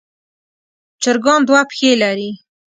[1.01, 2.29] چرګان دوه پښې لري.